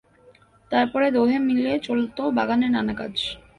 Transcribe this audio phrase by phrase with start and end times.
[0.71, 3.13] তার পরে দোঁহে মিলে চলত বাগানের নানা কাজ।